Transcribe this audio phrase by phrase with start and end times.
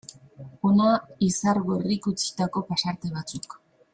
[0.69, 0.87] Hona
[1.27, 3.59] Izargorrik utzitako pasarte batzuk.